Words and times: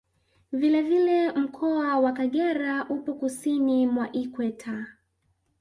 Vile 0.51 0.81
vile 0.81 1.31
Mkoa 1.31 1.99
wa 1.99 2.11
Kagera 2.11 2.85
upo 2.89 3.13
Kusini 3.13 3.87
mwa 3.87 4.11
Ikweta 4.11 4.87